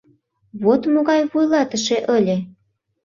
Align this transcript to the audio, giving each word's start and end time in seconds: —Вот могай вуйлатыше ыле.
—Вот 0.63 0.81
могай 0.93 1.21
вуйлатыше 1.31 1.97
ыле. 2.15 2.37